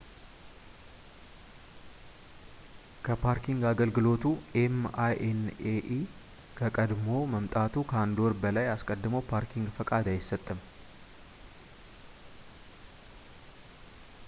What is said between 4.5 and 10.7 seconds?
ኤም.አይ.ኤን.ኤ.ኢ ከቀድሞ መምጣቱ ከአንድ ወር በላይ አስቀድሞ ፓርኪንግ ፈቃድ አይሰጥም